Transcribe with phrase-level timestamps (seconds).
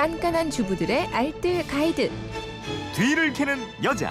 [0.00, 2.10] 깐깐한 주부들의 알뜰 가이드.
[2.96, 4.10] 뒤를 캐는 여자.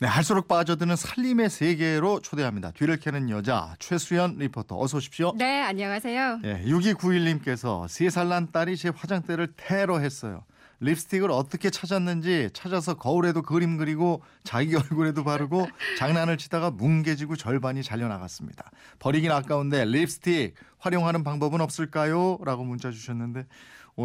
[0.00, 2.70] 네, 할수록 빠져드는 살림의 세계로 초대합니다.
[2.70, 5.34] 뒤를 캐는 여자 최수연 리포터 어서 오십시오.
[5.36, 6.38] 네, 안녕하세요.
[6.42, 10.42] 네, 6291님께서 3살 난 딸이 제 화장대를 테러했어요.
[10.80, 15.66] 립스틱을 어떻게 찾았는지 찾아서 거울에도 그림 그리고 자기 얼굴에도 바르고
[15.98, 18.70] 장난을 치다가 뭉개지고 절반이 잘려나갔습니다.
[18.98, 22.38] 버리긴 아까운데 립스틱 활용하는 방법은 없을까요?
[22.44, 23.46] 라고 문자 주셨는데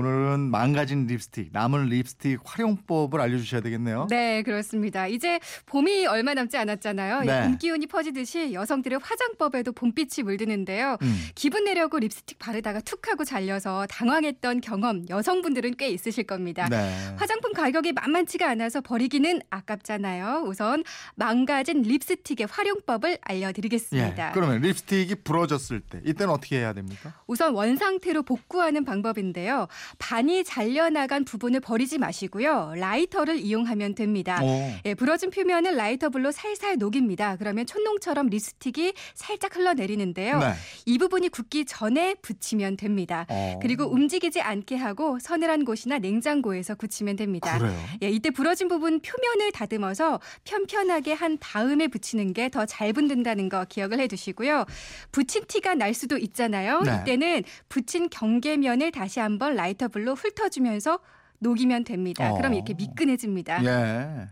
[0.01, 4.07] 오늘은 망가진 립스틱, 남은 립스틱 활용법을 알려주셔야 되겠네요.
[4.09, 5.05] 네, 그렇습니다.
[5.05, 7.21] 이제 봄이 얼마 남지 않았잖아요.
[7.23, 7.41] 네.
[7.43, 10.97] 봄 기운이 퍼지듯이 여성들의 화장법에도 봄빛이 물드는데요.
[11.01, 11.25] 음.
[11.35, 16.69] 기분 내려고 립스틱 바르다가 툭 하고 잘려서 당황했던 경험 여성분들은 꽤 있으실 겁니다.
[16.69, 17.13] 네.
[17.17, 20.45] 화장품 가격이 만만치가 않아서 버리기는 아깝잖아요.
[20.47, 20.85] 우선
[21.15, 24.29] 망가진 립스틱의 활용법을 알려드리겠습니다.
[24.29, 27.13] 예, 그러면 립스틱이 부러졌을 때 이때는 어떻게 해야 됩니까?
[27.27, 29.67] 우선 원상태로 복구하는 방법인데요.
[29.97, 32.73] 반이 잘려나간 부분을 버리지 마시고요.
[32.75, 34.39] 라이터를 이용하면 됩니다.
[34.43, 34.47] 오.
[34.85, 37.35] 예, 부러진 표면을 라이터불로 살살 녹입니다.
[37.37, 40.39] 그러면 촛농처럼 립스틱이 살짝 흘러내리는데요.
[40.39, 40.53] 네.
[40.85, 43.25] 이 부분이 굳기 전에 붙이면 됩니다.
[43.29, 43.59] 어.
[43.61, 47.57] 그리고 움직이지 않게 하고 서늘한 곳이나 냉장고에서 굳히면 됩니다.
[47.57, 47.73] 그래요.
[48.03, 53.65] 예, 이때 부러진 부분 표면을 다듬어서 편편하게 한 다음에 붙이는 게 더 잘 붙는다는 거
[53.65, 54.65] 기억을 해두시고요.
[55.11, 56.81] 붙인 티가 날 수도 있잖아요.
[56.81, 56.99] 네.
[57.01, 60.99] 이때는 붙인 경계면을 다시 한번 라이 터불로 훑어주면서
[61.39, 62.31] 녹이면 됩니다.
[62.31, 62.37] 어.
[62.37, 63.63] 그럼 이렇게 미끈해집니다.
[63.65, 64.29] 예.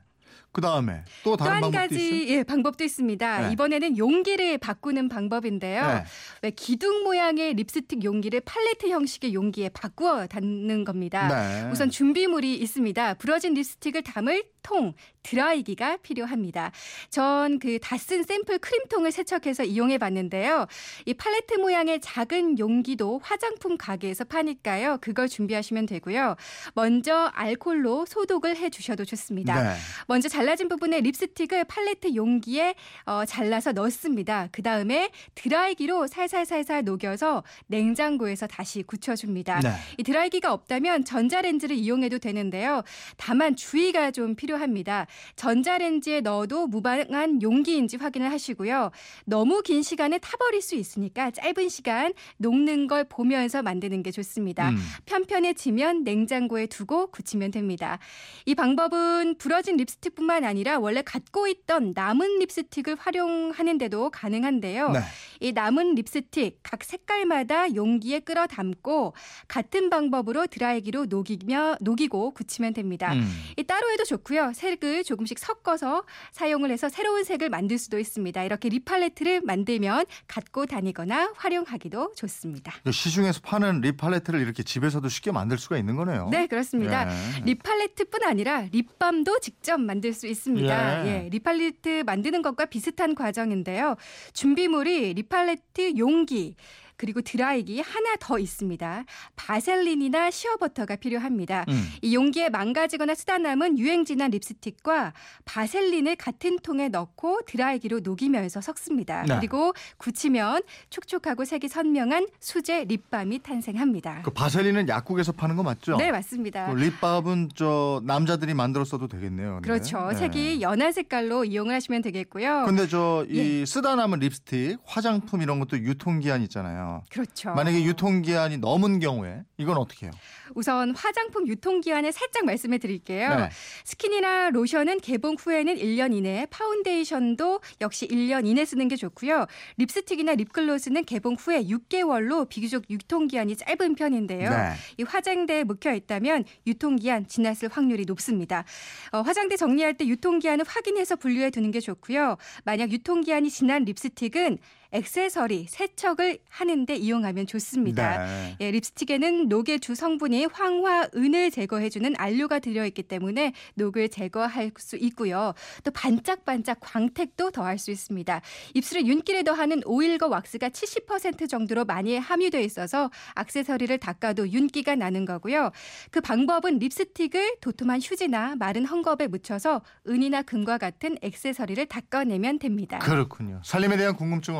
[0.52, 2.38] 그 다음에 또또 다른 한 방법도 가지 있어요?
[2.38, 3.48] 예, 방법도 있습니다.
[3.48, 3.54] 네.
[3.54, 5.88] 이번에는 용기를 바꾸는 방법인데요.
[5.88, 6.04] 네.
[6.42, 11.28] 왜 기둥 모양의 립스틱 용기를 팔레트 형식의 용기에 바꾸어 담는 겁니다.
[11.28, 11.70] 네.
[11.72, 13.14] 우선 준비물이 있습니다.
[13.16, 16.72] 부러진 립스틱을 담을 통, 드라이기가 필요합니다.
[17.10, 20.66] 전 그 다 쓴 샘플 크림통을 세척해서 이용해 봤는데요.
[21.06, 24.98] 이 팔레트 모양의 작은 용기도 화장품 가게에서 파니까요.
[25.02, 26.36] 그걸 준비하시면 되고요.
[26.74, 29.62] 먼저 알콜로 소독을 해 주셔도 좋습니다.
[29.64, 29.76] 네.
[30.08, 32.74] 먼저 잘라진 부분에 립스틱을 팔레트 용기에
[33.06, 34.48] 어, 잘라서 넣습니다.
[34.54, 39.60] 그 다음에 드라이기로 살살살살 녹여서 냉장고에서 다시 굳혀줍니다.
[39.60, 39.70] 네.
[39.98, 42.84] 이 드라이기가 없다면 전자레인지를 이용해도 되는데요.
[43.18, 45.08] 다만 주의가 좀 필요합니다.
[45.36, 48.92] 전자레인지에 넣어도 무방한 용기인지 확인을 하시고요.
[49.26, 54.70] 너무 긴 시간에 타버릴 수 있으니까 짧은 시간 녹는 걸 보면서 만드는 게 좋습니다.
[54.70, 54.78] 음.
[55.06, 58.00] 편편해지면 냉장고에 두고 굳히면 됩니다.
[58.46, 64.92] 이 방법은 부러진 립스틱뿐만 아니라 원래 갖고 있던 남은 립스틱을 활용하는데도 가능한데요.
[64.92, 65.00] 네.
[65.40, 69.14] 이 남은 립스틱 각 색깔마다 용기에 끌어 담고
[69.48, 73.14] 같은 방법으로 드라이기로 녹이며 녹이고 굳히면 됩니다.
[73.14, 73.28] 음.
[73.58, 74.54] 이 따로 해도 좋고요.
[74.54, 78.44] 색을 조금씩 섞어서 사용을 해서 새로운 색을 만들 수도 있습니다.
[78.44, 82.74] 이렇게 lip 팔레트를 만들면 갖고 다니거나 활용하기도 좋습니다.
[82.84, 86.30] 그 시중에서 파는 lip 팔레트를 이렇게 집에서도 쉽게 만들 수가 있는 거네요.
[86.30, 87.08] 네, 그렇습니다.
[87.10, 87.44] 예.
[87.46, 91.06] lip 팔레트뿐 아니라 립밤도 직접 만들 수 있습니다.
[91.06, 91.26] 예.
[91.26, 93.96] 예, lip 팔레트 만드는 것과 비슷한 과정인데요.
[94.34, 96.56] 준비물이 lip 팔레트 용기
[97.00, 99.06] 그리고 드라이기 하나 더 있습니다.
[99.38, 101.64] 바셀린이나 시어버터가 필요합니다.
[101.70, 101.88] 음.
[102.02, 105.14] 이 용기에 망가지거나 쓰다 남은 유행진한 립스틱과
[105.46, 109.24] 바셀린을 같은 통에 넣고 드라이기로 녹이면서 섞습니다.
[109.24, 109.38] 네.
[109.38, 114.24] 그리고 굳히면 촉촉하고 색이 선명한 수제 립밤이 탄생합니다.
[114.24, 115.96] 그 바셀린은 약국에서 파는 거 맞죠?
[115.96, 116.74] 네, 맞습니다.
[116.74, 119.62] 그 립밥은 저 남자들이 만들어 써도 되겠네요.
[119.64, 120.10] 그렇죠.
[120.10, 120.18] 네.
[120.18, 122.66] 색이 연한 색깔로 이용을 하시면 되겠고요.
[122.66, 123.62] 근데 저 예.
[123.62, 126.89] 이 쓰다 남은 립스틱, 화장품 이런 것도 유통기한 있잖아요.
[127.10, 127.52] 그렇죠.
[127.54, 130.12] 만약에 유통기한이 넘은 경우에 이건 어떻게 해요?
[130.56, 133.36] 우선 화장품 유통기한을 살짝 말씀해 드릴게요.
[133.36, 133.50] 네.
[133.84, 139.46] 스킨이나 로션은 개봉 후에는 1년 이내, 파운데이션도 역시 1년 이내 쓰는 게 좋고요.
[139.78, 144.50] 립스틱이나 립글로스는 개봉 후에 6개월로 비교적 유통기한이 짧은 편인데요.
[144.50, 144.74] 네.
[144.98, 148.64] 이 화장대에 묵혀 있다면 유통기한 지났을 확률이 높습니다.
[149.12, 152.38] 어, 화장대 정리할 때 유통기한을 확인해서 분류해 두는 게 좋고요.
[152.64, 154.58] 만약 유통기한이 지난 립스틱은
[154.92, 158.26] 액세서리, 세척을 하는데 이용하면 좋습니다.
[158.26, 158.58] 네.
[158.60, 165.54] 예, 립스틱에는 녹의 주 성분이 황화 은을 제거해주는 안료가 들어있기 때문에 녹을 제거할 수 있고요.
[165.84, 168.42] 또 반짝반짝 광택도 더할 수 있습니다.
[168.74, 175.72] 입술에 윤기를 더하는 오일과 왁스가 70% 정도로 많이 함유되어 있어서 액세서리를 닦아도 윤기가 나는 거고요.
[176.12, 183.00] 그 방법은 립스틱을 도톰한 휴지나 마른 헝겊에 묻혀서 은이나 금과 같은 액세서리를 닦아내면 됩니다.
[183.00, 183.62] 그렇군요.
[183.64, 184.60] 살림에 대한 궁금증은